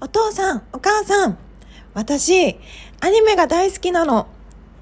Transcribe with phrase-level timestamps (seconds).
[0.00, 1.38] お父さん、お母さん、
[1.94, 2.58] 私、
[3.00, 4.28] アニメが大好きなの。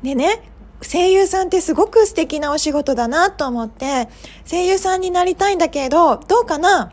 [0.03, 0.43] でね、
[0.83, 4.09] 声優さんってすごく素敵なお仕事だなと思って、
[4.49, 6.93] 声優さんになりたいんだけど、どうかな？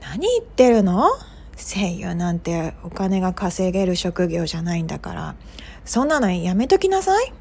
[0.00, 1.10] 何言ってるの？
[1.56, 5.34] 声優なんてお金が稼げる職業じゃないんだから、
[5.84, 7.32] そんなのやめときなさい。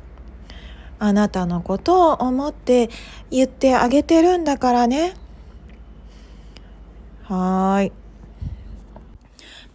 [1.00, 2.90] あなたのことを思って
[3.32, 5.14] 言ってあげてるんだからね。
[7.24, 7.92] はーい。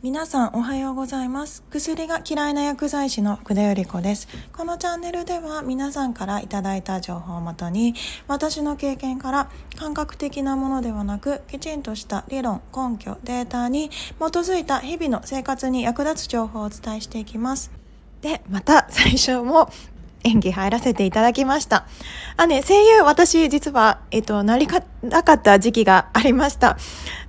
[0.04, 1.64] 皆さんおはようございます。
[1.70, 4.28] 薬が嫌いな薬剤師の福田由里子です。
[4.54, 7.94] このチャンネルでは皆さんからいただいた情報をもとに
[8.28, 9.48] 私の経験から
[9.78, 17.70] 感覚的なものではなくきちんとした理論、根拠、データに基づいた日々の生活に役立つ情報をお伝えしていきます。
[18.20, 19.70] で、また最初も
[20.22, 21.86] 演技入らせていただきました。
[22.36, 26.76] あね、声優、私実は、えっと、なりか、なかった時期がありました。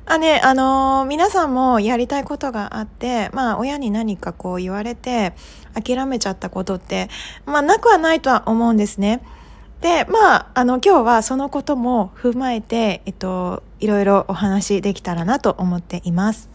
[0.08, 5.34] あね、あのー、皆さんもやりたいことがあって、まあ、親に何かこう言われて、
[5.74, 7.10] 諦めちゃったことって、
[7.48, 9.24] まあ、なくはないとは思うんですね。
[9.82, 16.50] で、まあ、あの、今日はそのことも踏まえて、えっと、いろいろお話できたらなと思っています。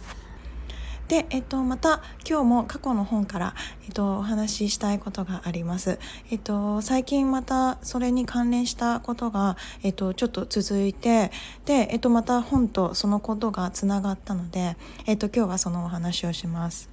[1.10, 5.98] で、えっと、また今日も過去の本から、えっと、お話ししたいことがあります。
[6.30, 11.32] えっと、最近またそれに関連したことが、えっと、ちょっと続いて、
[11.64, 16.88] で、えっと、また本とそのことがつながったので、えっと、今日はそのお話をします。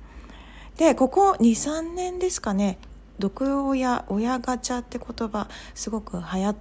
[0.78, 2.80] で、ここ2、3年ですかね、
[3.20, 6.56] 毒親、親ガチャって言葉、すごく流行っ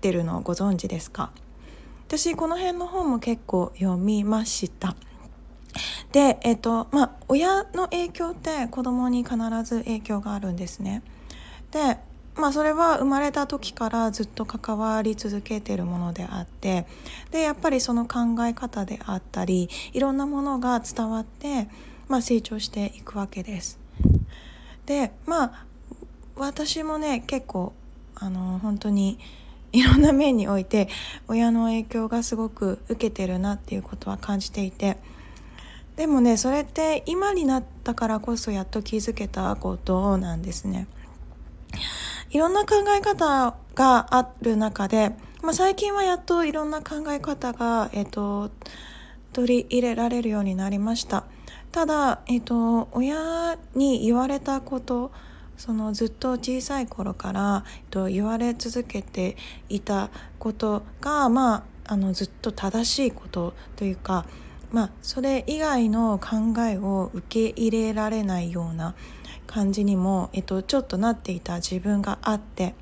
[0.00, 1.32] てるのをご存知ですか？
[2.06, 4.94] 私、この辺の本も結構読みました。
[6.12, 11.02] で、えっとまあ、親の影響って子供に必ず影響があるんですね。
[11.70, 11.98] で
[12.36, 16.86] まあそれは生まれた時からずっと関わり続けてるものであって
[17.30, 21.68] でやっぱりその考え方であったりいろんなものが伝わって、
[22.08, 23.78] まあ、成長していくわけです。
[24.86, 25.64] でまあ
[26.36, 27.72] 私もね結構
[28.14, 29.18] あの本当に
[29.72, 30.88] いろんな面において
[31.28, 34.96] 親の影響がすごく受けてるなっていうことは感じていて。
[36.00, 40.86] でもねそれって今になったからこそやっと気づけたことなんですね。
[42.30, 45.10] いろんな考え方がある中で、
[45.42, 48.50] まあ、最近はやっといろんな考え方が、えっと、
[49.34, 51.24] 取り入れられるようになりました。
[51.70, 55.12] ただ、えっと、親に言われたこと
[55.58, 59.36] そのずっと小さい頃から、えっと、言われ続けて
[59.68, 64.24] いたことが、まあ、あのずっと正しいことというか
[64.72, 68.94] まあそれ以外の考えを受け入れられないような
[69.46, 72.74] 感じにも、えっと、ちょっとなっていた自分があって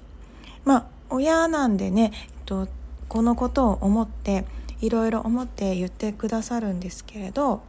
[0.65, 2.69] まあ親なんでね、えっと、
[3.09, 4.45] このことを思って
[4.81, 7.63] いろいろ思って言ってくださるんですけれど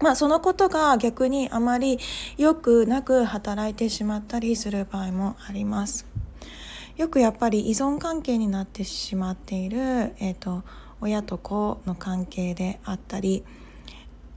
[0.00, 1.98] まあそのことが逆にあまり
[2.38, 6.06] 良くなく働いてしまったりする場合もあります。
[6.96, 9.78] よくやっぱり依存関係になってしまっている、
[10.20, 10.62] えーと
[11.04, 13.44] 親と子の関係であったり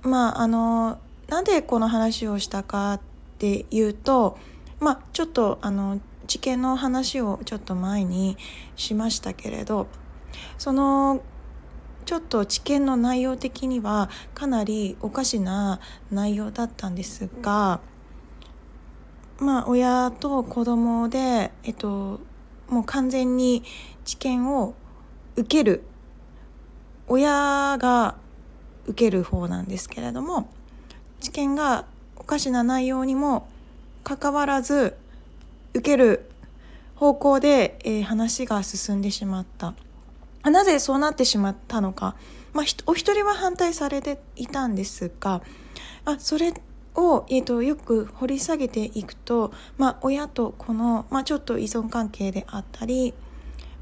[0.04, 3.02] まああのなんでこの話をしたかっ
[3.40, 4.38] ていうと
[4.82, 8.36] まあちょっとあの知見の話をちょっと前に
[8.76, 9.88] しましたけれど
[10.58, 11.22] その
[12.04, 15.80] ちょっと知見の内容的にはかなりおかしな
[16.12, 17.80] 内容だったんですが
[19.40, 22.20] まあ親と子供でえっと
[22.68, 23.64] もう完全に
[24.04, 24.74] 知見を
[25.38, 25.84] 受ける
[27.08, 28.16] 親が
[28.86, 30.50] 受ける方なんですけれども
[31.20, 31.86] 知見が
[32.16, 33.48] おかしな内容にも
[34.04, 34.96] かかわらず
[35.74, 36.30] 受ける
[36.96, 39.76] 方向で、えー、話が進んでしまった。
[40.50, 42.16] なぜそうなってしまったのか、
[42.54, 45.42] まあ、お一人は反対されていたんですが
[46.06, 46.54] あそれ
[46.96, 53.14] を、えーと、よく掘り下げていくと、まあ、親と子の、まあ、ちょっと依存関係であったり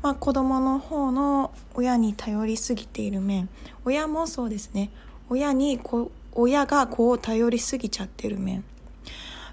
[0.06, 3.50] まあ、子どもの方の親に頼りすぎている面
[3.86, 4.92] 親もそうですね
[5.30, 8.64] 親にこ親がこう頼りすぎちゃってる面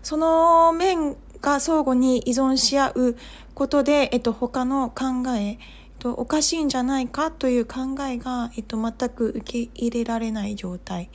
[0.02, 3.16] その面が相互に依存し合う
[3.54, 5.58] ことで、えっと、他の考え、
[5.98, 11.08] と、おかしいんじゃないかという考えが、えっと、全く受け入れられない状態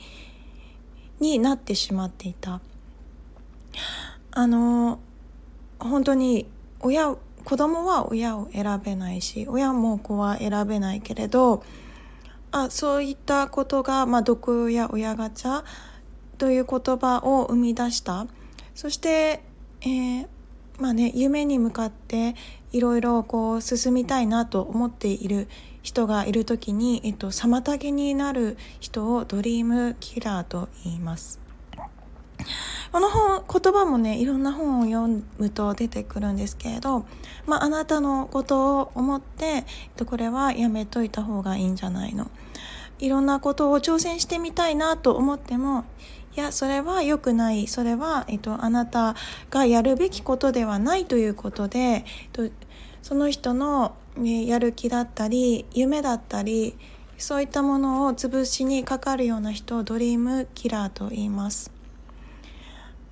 [1.20, 2.60] になってしまっていた。
[4.32, 4.98] あの
[5.78, 6.48] 本当に
[6.80, 7.14] 親
[7.48, 11.64] 子供は親を選べないし親も子は選べないけれど
[12.50, 15.64] あそういったことが、まあ、毒や親ガチャ
[16.36, 18.26] という言葉を生み出した
[18.74, 19.42] そして、
[19.80, 20.28] えー、
[20.78, 22.36] まあね、夢に向かって
[22.72, 25.48] いろいろこう進みたいなと思っている
[25.82, 31.47] 人がいる時に、えっと、妨げになる人をドリームキラーと言います。
[32.92, 37.06] この本言葉もねいろんな本を読むと出てくるんですけれど、
[37.46, 39.64] まあ、あなたのことを思って
[40.06, 42.30] これはやめといた方がいいんじゃないの
[42.98, 45.84] いろんなことを挑戦してみたいなと思っても
[46.36, 49.16] いやそれは良くないそれは、えっと、あなた
[49.50, 52.48] がやるべきことではないということで、えっと、
[53.02, 56.76] その人の、ね、やる気だったり夢だったり
[57.18, 61.77] そういったものを潰しにかかるような人をドリームキラーと言います。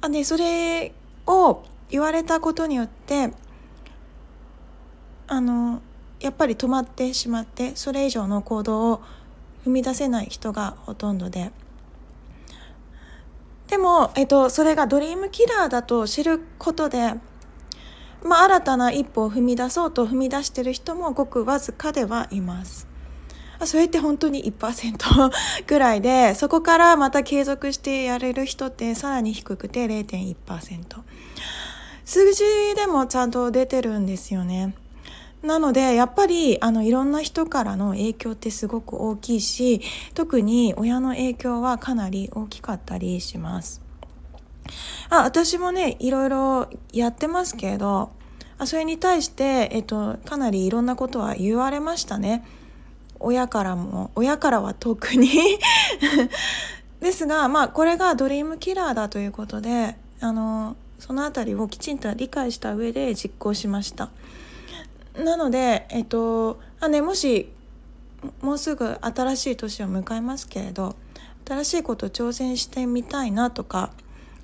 [0.00, 0.92] あね、それ
[1.26, 3.32] を言われたことによって
[5.28, 5.80] あの
[6.20, 9.02] やっぱり止まってしまってそれ以上の行動を
[9.64, 11.50] 踏み出せない人がほとんどで
[13.68, 17.14] でも、えっと、それがドリームキラーだと知ることで、
[18.22, 22.86] まあ、新たな一歩を踏み出そうと踏み出してる人もごくわずかではいます。
[23.64, 25.30] それって本当に1%
[25.66, 31.02] ぐらいでそこからまた継続してやれる人ってさらに低くて0.1%
[32.04, 32.44] 数字
[32.76, 34.74] でもちゃんと出てるんですよね。
[35.42, 39.80] なのでやっぱりあのいろんな人からの影響ってすごく大きいし
[40.14, 43.82] 特に親の影響はかなり大きかったりします。
[45.10, 48.10] あ私もねいろいろやってますけど
[48.64, 52.42] それに対して、えっと、かなりいろんなことは言われましたね。
[53.20, 55.28] 親からも親からは特に。
[57.00, 64.08] ですがまあこれがドリームキラーだということであのその辺りをきちんと理解した上で実行しました。
[65.14, 67.52] なのでえっとあねもし
[68.40, 70.96] もうすぐ新しい年を迎えますけれど
[71.46, 73.92] 新しいことを挑戦してみたいなとか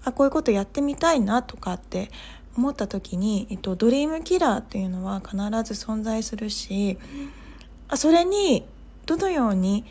[0.05, 2.11] あこういうことやってみたいなとかって
[2.57, 6.99] 思った時に、えっと、ドリームキラーっていうのは必ず存在するし
[7.97, 8.65] それに
[9.07, 9.85] どのように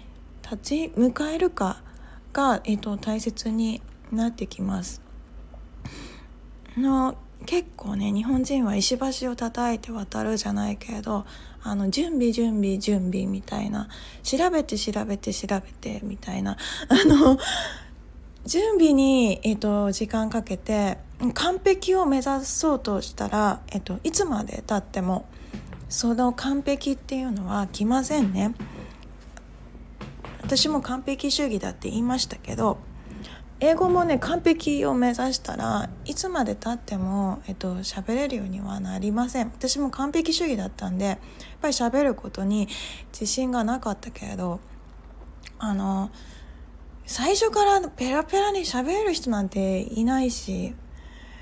[0.44, 1.82] 立ち向かえるか
[2.34, 3.82] が、えーと、大切に
[4.12, 5.02] なってきます。
[6.78, 7.16] の
[7.46, 11.26] 結構ね日本人は石橋を叩いて渡るじゃないけれど
[11.64, 13.90] あの準備準備準備みたいな
[14.24, 16.58] 調べて調べて調べてみたいな
[16.88, 17.38] あの
[18.46, 20.98] 準備に、えーと、時間かけて
[21.34, 25.26] 完璧を目指そうとしたら、えーといつまでたっても
[25.92, 28.56] その完璧っていうのは来ませんね。
[30.42, 32.78] 私も完璧主義だって言いましたけど
[33.60, 39.48] 英語もね完璧を目指したらいつまでたっても、えっと、喋れるようにはなりません。
[39.48, 41.18] 私も完璧主義だったんでやっ
[41.62, 42.70] ぱり喋ることに
[43.12, 44.62] 自信がなかったけれど
[45.60, 46.10] あの
[47.06, 50.74] 最初からペラペラに喋れる人なんていないし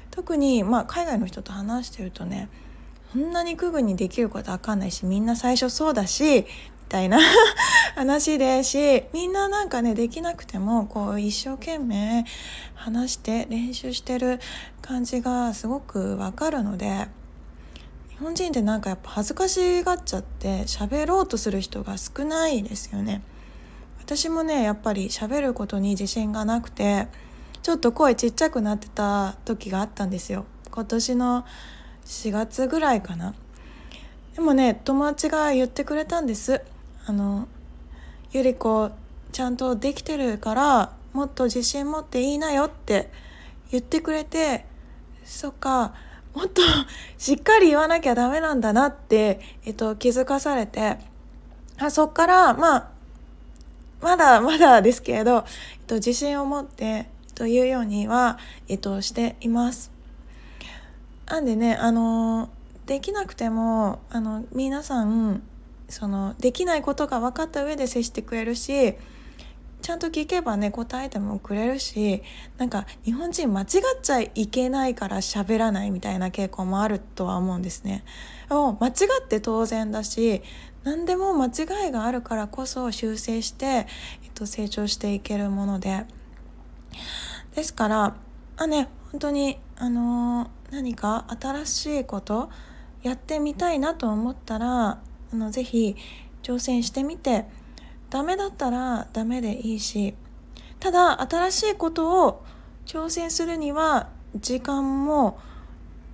[0.09, 2.49] 特に、まあ、海外の人と話してるとね
[3.11, 6.45] そんなにクグにできることわかんないしみんな最初そうだしみ
[6.89, 7.19] たいな
[7.95, 12.25] 話でしみんななんかねできなくてもこう一生懸命
[12.75, 14.39] 話して練習してる
[14.81, 17.07] 感じがすごくわかるので
[18.09, 23.21] 日本人ってなんかやっぱ恥ずかしがっちゃって喋ろうとする人が少ないですよね。
[23.99, 27.07] 私もねやっぱり喋ることに自信がなくて
[27.61, 30.45] ちょっと声ちっちゃくなってた時があったんですよ。
[30.71, 31.45] 今年の
[32.09, 33.35] 4月ぐらいかな
[34.35, 36.61] でもね友達が言ってくれたんです
[37.05, 37.47] あの
[38.31, 38.89] ゆり子
[39.31, 43.11] ちゃんとできてるからもっと自信持っていいなよって
[43.71, 44.65] 言ってくれて
[45.23, 45.93] そっか
[46.33, 46.63] もっと
[47.19, 50.97] しっかり言わなきゃダメなんだなって、えっと、気づかされて
[51.77, 52.87] あそっからまあ
[54.01, 59.98] まだまだですけれど、えっと、自信を持って、えっと、言うようには、えっと、しています。
[61.29, 62.49] なんでねあの
[62.87, 65.43] できなくてもあの皆さん
[65.87, 68.95] そのできないことが分かった上で接してくれるし
[69.81, 72.21] ちゃんと聞けばね答えてもくれるし
[72.57, 73.67] なんか日本人間違っ
[74.01, 78.03] ちゃいけないから喋らないみたいな傾向もあるとは思うんですね。
[78.49, 78.91] も間違
[79.23, 80.41] って当然だし
[80.83, 83.85] 何でも間違いがあるからこそ修正して、えっ
[84.33, 86.05] と、成長していけるもので
[87.55, 88.15] ですから
[88.57, 92.49] あね本当にあのー何か新しいこと
[93.03, 95.01] やってみたいなと思ったらあ
[95.33, 95.95] のぜひ
[96.43, 97.45] 挑戦してみて
[98.09, 100.15] ダメだったらダメでいいし
[100.79, 102.43] ただ新しいことを
[102.85, 105.39] 挑戦するには時間も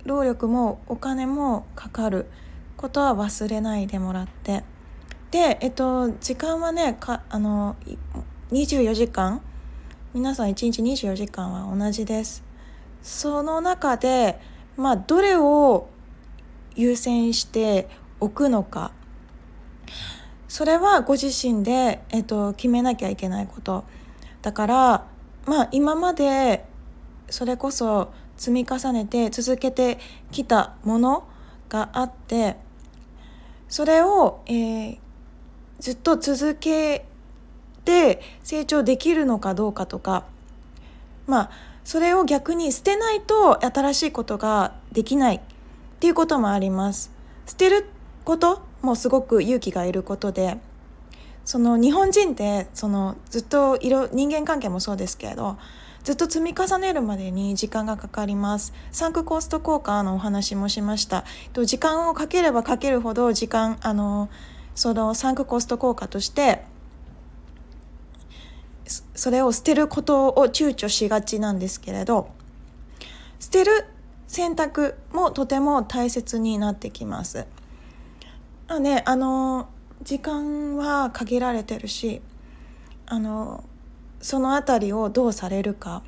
[0.04, 2.26] 労力もお金もかかる。
[2.76, 4.62] ことは忘れないでもらって。
[5.30, 7.76] でえっと時間はねかあの
[8.52, 9.40] 24時間。
[10.14, 12.45] 皆さん1日24時間は同じです。
[13.06, 14.40] その中で、
[14.76, 15.88] まあ、どれを
[16.74, 18.90] 優先しておくのか。
[20.48, 23.84] それはご自身で、えっと、決めなきゃいけないこと。
[24.42, 25.06] だから
[25.44, 26.64] まあ今まで
[27.30, 29.98] それこそ積み重ねて続けて
[30.32, 31.28] きたもの
[31.68, 32.56] があって
[33.68, 34.98] それを、えー、
[35.78, 37.06] ずっと続け
[37.84, 40.24] て成長できるのかどうかとか。
[41.28, 45.40] まあそれを逆に捨てないと新しいことができないっ
[46.00, 47.12] ていうこともあります。
[47.46, 47.86] 捨てる
[48.24, 50.58] こともすごく勇気がいることで
[51.44, 55.58] その日本人ってそのずっと色人間関係もそうですけれど
[56.02, 58.72] ずっと積み重ねるまでに時間がかかります。
[58.90, 61.24] サンクコスト効果のお話もしました。
[61.54, 64.28] 時間をかければかけるほど時間あの
[64.74, 66.64] そのサンクコスト効果として
[68.86, 72.30] それを捨てることを躊躇しがちなんですけれど
[73.38, 73.86] 捨てる
[74.26, 77.46] 選択もとても大切になってきます。
[78.68, 79.68] あねあの
[80.02, 82.20] 時間は限られてるし
[83.06, 83.62] あの
[84.20, 86.02] その辺りをどうされるか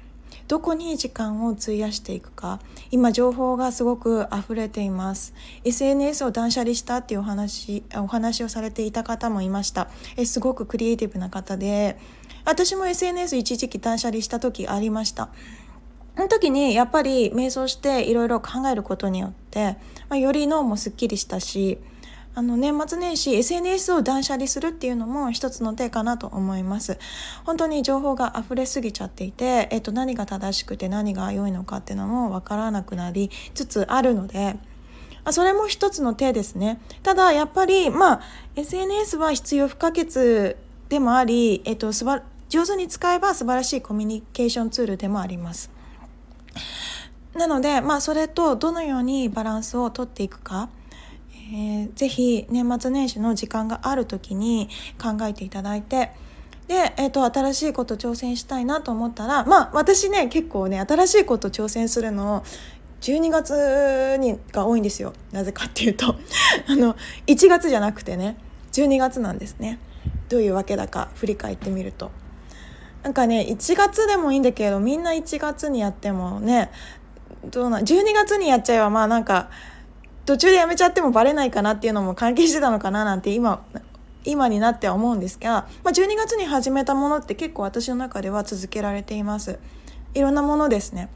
[0.48, 2.58] どこに時間を費やしていくか。
[2.90, 5.34] 今情報がすごく溢れています。
[5.64, 9.88] SNS を断捨離したっていうお話お話をされていた方もいました。
[10.16, 11.98] えすごくクリエイティブな方で。
[12.46, 15.28] 私も SNS 一時期断捨離した時ありました。
[16.16, 19.76] その時にやっぱり瞑想していろいろ考えることによって、
[20.08, 21.78] まあ、より脳もすっきりしたし
[22.34, 26.98] あの年末年始 SNS を断捨離するっていうのも一つの手かなと思います。
[27.44, 34.56] 本当に情報が溢れすぎちゃっていて、えっと、何が正しくて何が良いのかっていうのも分からなくなりつつあるので
[35.32, 36.80] それも一つの手ですね。
[37.02, 38.20] ただやっぱりまあ
[38.56, 40.56] SNS は必要不可欠
[40.88, 45.70] でもあり、えっと、すば上手に使えば素晴らしいコミュニケーションツールでもあります。
[47.34, 50.70] なので、まあ、それとどのようにバランスをとっていくか
[51.50, 54.68] えー、ぜひ年末年始の時間がある時に
[55.00, 56.10] 考えていただいて
[56.66, 62.44] で、えーと、新しいこと挑戦したいなと思ったらまあ私ね結構ね新しいこと挑戦するの
[63.00, 65.12] 12月にが多いんですよ。
[65.30, 66.16] なぜかっていうと。
[66.66, 66.96] あの
[67.28, 68.36] 1月じゃなくてね
[68.72, 69.78] 12月なんですね。
[70.28, 72.10] どういうわけだか振り返ってみると。
[73.04, 76.70] なんかね1月でもいいんだけどみんな1月にやってもね
[77.44, 79.48] どうな12月にやっちゃえばまあなんか
[80.28, 83.64] 途中でやめちゃってもバレないかなっていうのも関係してたのかななんて今
[84.26, 89.58] 今になっては思うんですが、まあ、12月に始めたものって結構私の中では続けられています。
[90.12, 91.08] いろんなものですね。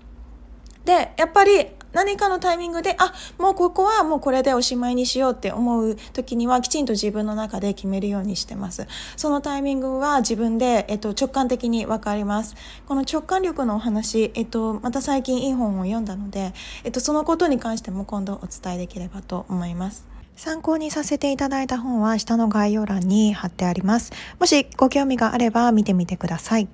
[0.86, 8.86] でやっぱり何かのタイミングであもうここはもうこれでおしまいにしようって思う時にはきちんと自分の中で決めるようにしてます。
[9.16, 12.54] そのタイミングは自分で、えっと、直感的に分かります。
[12.86, 16.52] この直感力のお話、えっと、また最近いい本を読んだので、
[16.84, 20.06] えっと、そのことに関しても今度お伝えできればと思います。
[20.36, 24.12] 参考にさせていただいた本は下の概要欄に貼ってあります。
[24.40, 26.68] もしご興味があれば見てみてください。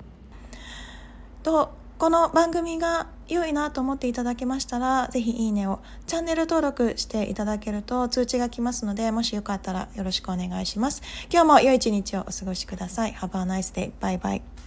[1.43, 11.03] とこの番組が良いなと思っていただけましたら、ぜひいいねを、チャンネル登録していただけると通知が来ますので、もしよかったらよろしくお願いします。
[11.31, 13.13] 今日も良い一日をお過ごしください。
[13.13, 13.93] Have a nice day.
[14.01, 14.58] バイバイ。